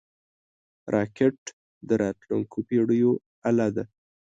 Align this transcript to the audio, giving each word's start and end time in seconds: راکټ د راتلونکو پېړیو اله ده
راکټ 0.95 1.39
د 1.87 1.89
راتلونکو 2.03 2.57
پېړیو 2.67 3.11
اله 3.49 3.67
ده 3.75 3.83